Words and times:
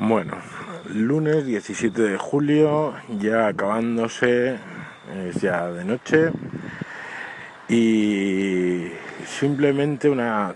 Bueno, 0.00 0.34
lunes 0.94 1.44
17 1.44 2.00
de 2.00 2.18
julio, 2.18 2.94
ya 3.18 3.48
acabándose, 3.48 4.56
es 5.26 5.40
ya 5.40 5.72
de 5.72 5.84
noche 5.84 6.30
y 7.68 8.92
simplemente 9.26 10.08
una 10.08 10.54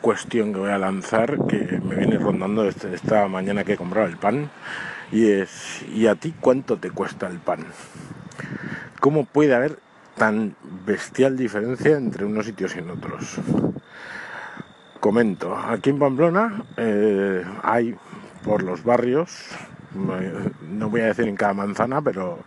cuestión 0.00 0.52
que 0.52 0.60
voy 0.60 0.70
a 0.70 0.78
lanzar 0.78 1.44
que 1.48 1.80
me 1.82 1.96
viene 1.96 2.18
rondando 2.18 2.62
desde 2.62 2.94
esta 2.94 3.26
mañana 3.26 3.64
que 3.64 3.72
he 3.72 3.76
comprado 3.76 4.06
el 4.06 4.16
pan 4.16 4.48
y 5.10 5.28
es 5.28 5.84
¿y 5.92 6.06
a 6.06 6.14
ti 6.14 6.32
cuánto 6.40 6.76
te 6.76 6.92
cuesta 6.92 7.26
el 7.26 7.40
pan? 7.40 7.66
¿Cómo 9.00 9.24
puede 9.24 9.56
haber 9.56 9.80
tan 10.16 10.54
bestial 10.86 11.36
diferencia 11.36 11.96
entre 11.96 12.26
unos 12.26 12.46
sitios 12.46 12.76
y 12.76 12.78
en 12.78 12.90
otros? 12.90 13.40
Comento, 15.00 15.58
aquí 15.58 15.90
en 15.90 15.98
Pamplona 15.98 16.62
eh, 16.76 17.44
hay 17.64 17.96
por 18.44 18.62
los 18.62 18.84
barrios, 18.84 19.30
no 19.94 20.90
voy 20.90 21.00
a 21.00 21.06
decir 21.06 21.28
en 21.28 21.36
cada 21.36 21.54
manzana, 21.54 22.02
pero 22.02 22.38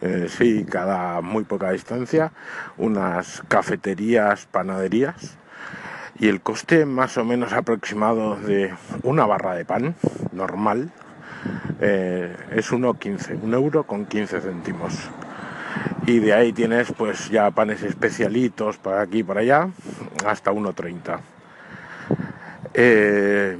eh, 0.00 0.26
sí, 0.28 0.64
cada 0.68 1.20
muy 1.20 1.44
poca 1.44 1.70
distancia, 1.70 2.32
unas 2.76 3.42
cafeterías, 3.48 4.46
panaderías, 4.46 5.36
y 6.18 6.28
el 6.28 6.40
coste 6.40 6.86
más 6.86 7.16
o 7.16 7.24
menos 7.24 7.52
aproximado 7.52 8.36
de 8.36 8.74
una 9.02 9.26
barra 9.26 9.54
de 9.54 9.64
pan 9.64 9.94
normal 10.32 10.90
eh, 11.80 12.36
es 12.52 12.70
1,15, 12.70 13.42
un 13.42 13.54
euro 13.54 13.84
con 13.84 14.06
15 14.06 14.40
céntimos. 14.40 14.94
Y 16.06 16.18
de 16.18 16.34
ahí 16.34 16.52
tienes 16.52 16.92
pues 16.92 17.30
ya 17.30 17.50
panes 17.50 17.82
especialitos 17.82 18.76
para 18.76 19.02
aquí 19.02 19.18
y 19.18 19.22
para 19.22 19.40
allá, 19.40 19.68
hasta 20.26 20.52
1,30. 20.52 21.18
Eh, 22.74 23.56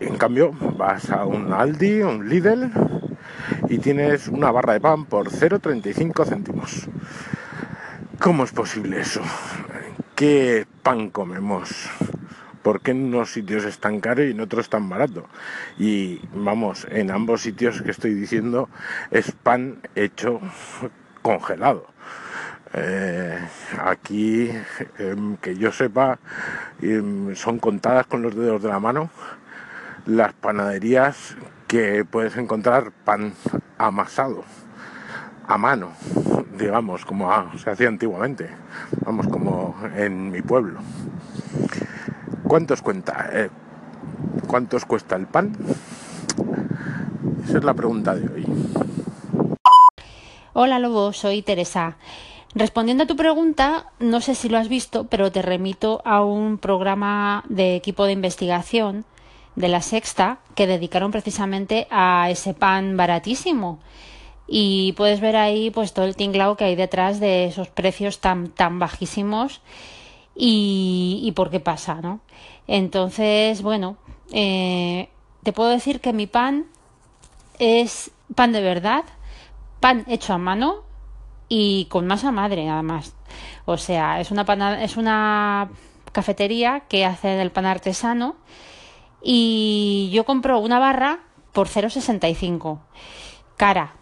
en 0.00 0.16
cambio, 0.16 0.52
vas 0.76 1.10
a 1.10 1.24
un 1.24 1.52
Aldi, 1.52 2.02
un 2.02 2.28
Lidl 2.28 2.70
y 3.68 3.78
tienes 3.78 4.28
una 4.28 4.50
barra 4.50 4.74
de 4.74 4.80
pan 4.80 5.04
por 5.06 5.30
0,35 5.30 6.26
céntimos. 6.26 6.88
¿Cómo 8.20 8.44
es 8.44 8.52
posible 8.52 9.00
eso? 9.00 9.22
¿Qué 10.14 10.66
pan 10.82 11.10
comemos? 11.10 11.90
¿Por 12.62 12.80
qué 12.80 12.92
en 12.92 13.06
unos 13.06 13.32
sitios 13.32 13.64
es 13.64 13.78
tan 13.78 14.00
caro 14.00 14.24
y 14.24 14.30
en 14.30 14.40
otros 14.40 14.68
tan 14.68 14.88
barato? 14.88 15.26
Y 15.78 16.20
vamos, 16.34 16.86
en 16.90 17.10
ambos 17.10 17.42
sitios 17.42 17.82
que 17.82 17.90
estoy 17.90 18.14
diciendo 18.14 18.68
es 19.10 19.32
pan 19.32 19.78
hecho 19.94 20.40
congelado. 21.22 21.86
Eh, 22.74 23.38
aquí, 23.82 24.50
em, 24.98 25.36
que 25.38 25.56
yo 25.56 25.72
sepa, 25.72 26.18
em, 26.82 27.34
son 27.34 27.58
contadas 27.58 28.06
con 28.06 28.22
los 28.22 28.34
dedos 28.36 28.62
de 28.62 28.68
la 28.68 28.78
mano 28.78 29.10
las 30.06 30.32
panaderías 30.32 31.36
que 31.66 32.04
puedes 32.04 32.36
encontrar 32.36 32.92
pan 33.04 33.34
amasado 33.76 34.44
a 35.46 35.56
mano, 35.56 35.92
digamos, 36.58 37.04
como 37.04 37.30
se 37.58 37.70
hacía 37.70 37.88
antiguamente, 37.88 38.50
vamos, 39.04 39.28
como 39.28 39.76
en 39.96 40.30
mi 40.30 40.42
pueblo. 40.42 40.80
¿Cuántos 42.44 42.82
cuenta? 42.82 43.30
Eh, 43.32 43.50
¿Cuántos 44.46 44.84
cuesta 44.84 45.16
el 45.16 45.26
pan? 45.26 45.56
Esa 47.44 47.58
es 47.58 47.64
la 47.64 47.74
pregunta 47.74 48.14
de 48.14 48.28
hoy. 48.32 48.46
Hola 50.52 50.78
Lobo, 50.78 51.12
soy 51.12 51.42
Teresa. 51.42 51.96
Respondiendo 52.54 53.04
a 53.04 53.06
tu 53.06 53.16
pregunta, 53.16 53.86
no 54.00 54.20
sé 54.20 54.34
si 54.34 54.48
lo 54.48 54.58
has 54.58 54.68
visto, 54.68 55.04
pero 55.04 55.30
te 55.30 55.42
remito 55.42 56.02
a 56.04 56.24
un 56.24 56.58
programa 56.58 57.44
de 57.48 57.76
equipo 57.76 58.04
de 58.06 58.12
investigación 58.12 59.04
de 59.58 59.68
la 59.68 59.82
sexta 59.82 60.38
que 60.54 60.68
dedicaron 60.68 61.10
precisamente 61.10 61.88
a 61.90 62.30
ese 62.30 62.54
pan 62.54 62.96
baratísimo. 62.96 63.80
Y 64.46 64.92
puedes 64.92 65.20
ver 65.20 65.36
ahí 65.36 65.70
pues 65.70 65.92
todo 65.92 66.06
el 66.06 66.16
tinglao 66.16 66.56
que 66.56 66.64
hay 66.64 66.76
detrás 66.76 67.18
de 67.18 67.46
esos 67.46 67.68
precios 67.68 68.20
tan, 68.20 68.48
tan 68.50 68.78
bajísimos 68.78 69.60
y, 70.34 71.20
y 71.24 71.32
por 71.32 71.50
qué 71.50 71.60
pasa, 71.60 71.96
¿no? 71.96 72.20
Entonces, 72.68 73.60
bueno, 73.62 73.96
eh, 74.32 75.08
te 75.42 75.52
puedo 75.52 75.70
decir 75.70 76.00
que 76.00 76.12
mi 76.12 76.26
pan 76.26 76.66
es 77.58 78.12
pan 78.34 78.52
de 78.52 78.62
verdad, 78.62 79.04
pan 79.80 80.04
hecho 80.06 80.34
a 80.34 80.38
mano 80.38 80.84
y 81.48 81.86
con 81.86 82.06
masa 82.06 82.30
madre 82.30 82.68
además. 82.68 83.12
O 83.64 83.76
sea, 83.76 84.20
es 84.20 84.30
una, 84.30 84.82
es 84.82 84.96
una 84.96 85.68
cafetería 86.12 86.84
que 86.88 87.04
hace 87.04 87.40
el 87.42 87.50
pan 87.50 87.66
artesano 87.66 88.36
y 89.22 90.10
yo 90.12 90.24
compro 90.24 90.58
una 90.58 90.78
barra 90.78 91.20
por 91.52 91.68
0,65. 91.68 92.80
Cara, 93.56 93.94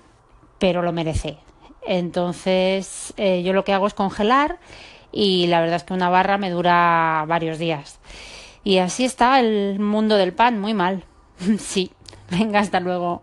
pero 0.59 0.83
lo 0.83 0.93
merece. 0.93 1.39
Entonces 1.87 3.15
eh, 3.17 3.43
yo 3.43 3.53
lo 3.53 3.65
que 3.65 3.73
hago 3.73 3.87
es 3.87 3.95
congelar 3.95 4.59
y 5.13 5.47
la 5.47 5.61
verdad 5.61 5.77
es 5.77 5.85
que 5.85 5.95
una 5.95 6.11
barra 6.11 6.39
me 6.39 6.51
dura 6.51 7.25
varios 7.27 7.59
días. 7.59 8.01
Y 8.65 8.79
así 8.79 9.05
está 9.05 9.41
el 9.41 9.79
mundo 9.79 10.17
del 10.17 10.33
pan, 10.33 10.61
muy 10.61 10.75
mal. 10.75 11.05
sí, 11.59 11.93
venga, 12.31 12.61
hasta 12.61 12.81
luego. 12.81 13.23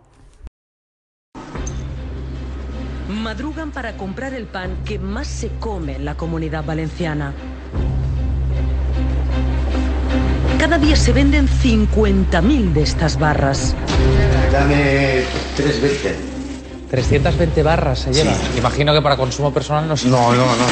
Madrugan 3.08 3.70
para 3.70 3.96
comprar 3.98 4.32
el 4.32 4.46
pan 4.46 4.78
que 4.86 4.98
más 4.98 5.26
se 5.26 5.50
come 5.60 5.96
en 5.96 6.06
la 6.06 6.16
comunidad 6.16 6.64
valenciana. 6.64 7.34
Cada 10.64 10.78
día 10.78 10.96
se 10.96 11.12
venden 11.12 11.46
50.000 11.46 12.72
de 12.72 12.82
estas 12.82 13.18
barras. 13.18 13.74
Dame 14.50 15.22
320. 15.56 16.16
320 16.88 17.62
barras 17.62 17.98
se 17.98 18.14
lleva. 18.14 18.32
Imagino 18.56 18.94
que 18.94 19.02
para 19.02 19.18
consumo 19.18 19.52
personal 19.52 19.86
no 19.86 19.94
sé. 19.94 20.08
No, 20.08 20.32
no, 20.32 20.46
no, 20.46 20.64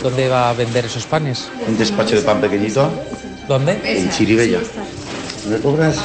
¿Dónde 0.00 0.28
va 0.28 0.50
a 0.50 0.52
vender 0.52 0.84
esos 0.84 1.06
panes? 1.06 1.48
Un 1.66 1.76
despacho 1.76 2.14
de 2.14 2.22
pan 2.22 2.40
pequeñito. 2.40 2.88
¿Dónde? 3.48 3.80
En 3.82 4.08
Chiribella. 4.10 4.60
¿Me 5.50 5.58
cobras? 5.58 5.96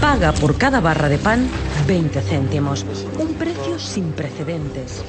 Paga 0.00 0.32
por 0.32 0.56
cada 0.56 0.80
barra 0.80 1.10
de 1.10 1.18
pan 1.18 1.50
20 1.86 2.22
céntimos. 2.22 2.86
Un 3.18 3.34
precio 3.34 3.78
sin 3.78 4.12
precedentes. 4.12 5.02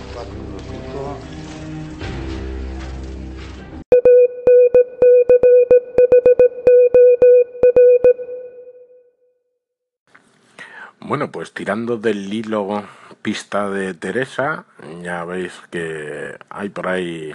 Bueno, 11.08 11.32
pues 11.32 11.54
tirando 11.54 11.98
del 11.98 12.34
hilo 12.34 12.84
pista 13.22 13.70
de 13.70 13.94
Teresa, 13.94 14.66
ya 15.02 15.24
veis 15.24 15.54
que 15.72 16.36
hay 16.50 16.68
por 16.68 16.90
ahí 16.90 17.32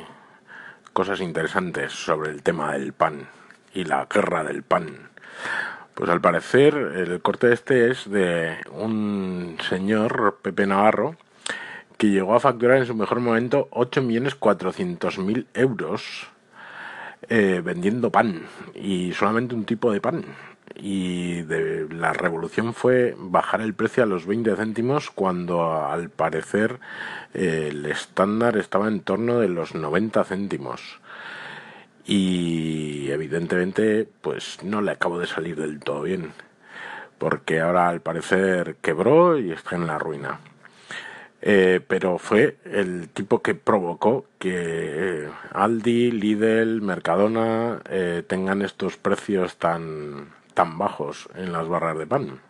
cosas 0.92 1.22
interesantes 1.22 1.90
sobre 1.90 2.32
el 2.32 2.42
tema 2.42 2.74
del 2.74 2.92
pan 2.92 3.28
y 3.72 3.84
la 3.84 4.06
guerra 4.12 4.44
del 4.44 4.62
pan. 4.62 5.08
Pues 5.94 6.10
al 6.10 6.20
parecer 6.20 6.74
el 6.74 7.22
corte 7.22 7.54
este 7.54 7.90
es 7.90 8.10
de 8.10 8.58
un 8.72 9.56
señor, 9.66 10.40
Pepe 10.42 10.66
Navarro, 10.66 11.16
que 11.96 12.10
llegó 12.10 12.34
a 12.34 12.40
facturar 12.40 12.76
en 12.76 12.86
su 12.86 12.94
mejor 12.94 13.20
momento 13.20 13.70
8.400.000 13.70 15.46
euros 15.54 16.26
eh, 17.26 17.62
vendiendo 17.64 18.12
pan 18.12 18.42
y 18.74 19.14
solamente 19.14 19.54
un 19.54 19.64
tipo 19.64 19.90
de 19.90 20.02
pan 20.02 20.26
y 20.74 21.42
de, 21.42 21.86
la 21.90 22.12
revolución 22.12 22.74
fue 22.74 23.14
bajar 23.18 23.60
el 23.60 23.74
precio 23.74 24.02
a 24.02 24.06
los 24.06 24.26
20 24.26 24.56
céntimos 24.56 25.10
cuando 25.10 25.86
al 25.86 26.10
parecer 26.10 26.80
el 27.34 27.86
estándar 27.86 28.56
estaba 28.56 28.88
en 28.88 29.00
torno 29.00 29.38
de 29.38 29.48
los 29.48 29.74
90 29.74 30.24
céntimos. 30.24 31.00
Y 32.04 33.10
evidentemente 33.10 34.08
pues 34.22 34.58
no 34.62 34.82
le 34.82 34.92
acabo 34.92 35.18
de 35.18 35.26
salir 35.26 35.56
del 35.56 35.80
todo 35.80 36.02
bien 36.02 36.32
porque 37.22 37.60
ahora 37.60 37.88
al 37.88 38.00
parecer 38.00 38.74
quebró 38.82 39.38
y 39.38 39.52
está 39.52 39.76
en 39.76 39.86
la 39.86 39.96
ruina. 39.96 40.40
Eh, 41.40 41.80
pero 41.86 42.18
fue 42.18 42.56
el 42.64 43.10
tipo 43.10 43.42
que 43.42 43.54
provocó 43.54 44.26
que 44.40 44.50
eh, 44.56 45.28
Aldi, 45.52 46.10
Lidl, 46.10 46.82
Mercadona 46.82 47.80
eh, 47.88 48.24
tengan 48.26 48.62
estos 48.62 48.96
precios 48.96 49.56
tan 49.56 50.30
tan 50.54 50.78
bajos 50.78 51.28
en 51.34 51.52
las 51.52 51.68
barras 51.68 51.98
de 51.98 52.06
pan. 52.06 52.40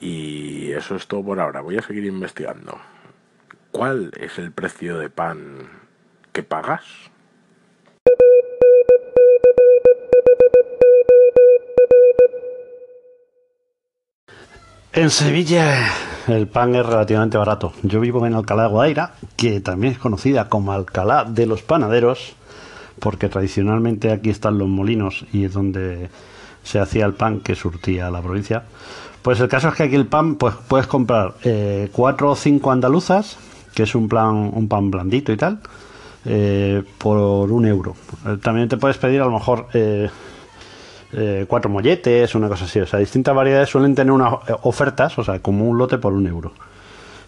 Y 0.00 0.72
eso 0.72 0.96
es 0.96 1.06
todo 1.06 1.22
por 1.24 1.40
ahora. 1.40 1.60
Voy 1.60 1.78
a 1.78 1.82
seguir 1.82 2.04
investigando. 2.04 2.78
¿Cuál 3.70 4.12
es 4.18 4.38
el 4.38 4.52
precio 4.52 4.98
de 4.98 5.10
pan 5.10 5.68
que 6.32 6.42
pagas? 6.42 6.84
En 14.92 15.08
Sevilla 15.08 15.88
el 16.28 16.46
pan 16.46 16.74
es 16.74 16.86
relativamente 16.86 17.36
barato. 17.36 17.72
Yo 17.82 17.98
vivo 17.98 18.24
en 18.26 18.34
Alcalá 18.34 18.64
de 18.64 18.68
Guadaira, 18.68 19.14
que 19.36 19.60
también 19.60 19.94
es 19.94 19.98
conocida 19.98 20.48
como 20.48 20.72
Alcalá 20.72 21.24
de 21.24 21.46
los 21.46 21.62
Panaderos, 21.62 22.34
porque 23.00 23.28
tradicionalmente 23.28 24.12
aquí 24.12 24.30
están 24.30 24.58
los 24.58 24.68
molinos 24.68 25.24
y 25.32 25.44
es 25.44 25.52
donde 25.52 26.10
se 26.62 26.78
hacía 26.78 27.06
el 27.06 27.14
pan 27.14 27.40
que 27.40 27.54
surtía 27.54 28.10
la 28.10 28.22
provincia. 28.22 28.64
Pues 29.22 29.38
el 29.38 29.48
caso 29.48 29.68
es 29.68 29.74
que 29.74 29.84
aquí 29.84 29.94
el 29.94 30.06
pan, 30.06 30.34
pues 30.34 30.54
puedes 30.66 30.86
comprar 30.88 31.34
eh, 31.44 31.88
cuatro 31.92 32.32
o 32.32 32.36
cinco 32.36 32.72
andaluzas, 32.72 33.38
que 33.72 33.84
es 33.84 33.94
un 33.94 34.08
plan, 34.08 34.50
un 34.52 34.66
pan 34.66 34.90
blandito 34.90 35.32
y 35.32 35.36
tal, 35.36 35.60
eh, 36.24 36.82
por 36.98 37.18
un 37.50 37.66
euro. 37.66 37.94
Eh, 38.26 38.38
También 38.42 38.68
te 38.68 38.76
puedes 38.76 38.98
pedir 38.98 39.20
a 39.20 39.26
lo 39.26 39.32
mejor 39.32 39.68
cuatro 41.46 41.70
molletes, 41.70 42.34
una 42.34 42.48
cosa 42.48 42.64
así. 42.64 42.80
O 42.80 42.86
sea, 42.86 42.98
distintas 42.98 43.34
variedades 43.34 43.68
suelen 43.68 43.94
tener 43.94 44.12
unas 44.12 44.34
ofertas, 44.62 45.16
o 45.18 45.24
sea, 45.24 45.38
como 45.40 45.68
un 45.68 45.78
lote 45.78 45.98
por 45.98 46.12
un 46.12 46.26
euro. 46.26 46.52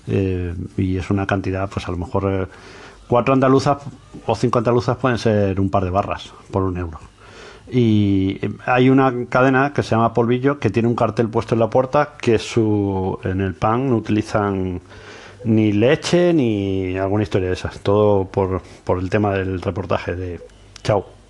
Y 0.07 0.97
es 0.97 1.11
una 1.11 1.27
cantidad, 1.27 1.69
pues 1.69 1.87
a 1.87 1.93
lo 1.93 1.99
mejor 1.99 2.49
cuatro 3.07 3.35
andaluzas 3.35 3.79
o 4.27 4.35
cinco 4.35 4.59
andaluzas 4.59 4.97
pueden 4.97 5.19
ser 5.19 5.61
un 5.61 5.71
par 5.71 5.85
de 5.85 5.91
barras 5.91 6.33
por 6.51 6.63
un 6.63 6.77
euro. 6.77 6.99
Y 7.71 8.39
eh, 8.43 8.51
hay 8.67 8.91
una 8.91 9.27
cadena 9.29 9.73
que 9.73 9.83
se 9.83 9.91
llama 9.91 10.13
Polvillo 10.13 10.59
que 10.59 10.71
tiene 10.71 10.89
un 10.89 10.95
cartel 10.95 11.29
puesto 11.29 11.55
en 11.55 11.61
la 11.61 11.71
puerta 11.71 12.15
que 12.21 12.39
su 12.39 13.19
en 13.25 13.41
el 13.41 13.55
pan 13.55 13.89
no 13.89 13.97
utilizan 13.97 14.81
ni 15.45 15.73
leche 15.73 16.33
ni 16.33 16.97
alguna 16.99 17.23
historia 17.23 17.49
de 17.49 17.55
esas. 17.55 17.81
Todo 17.81 18.27
por, 18.27 18.63
por 18.85 18.99
el 18.99 19.11
tema 19.11 19.35
del 19.35 19.61
reportaje 19.63 20.15
de 20.15 20.41
Chao. 20.83 21.24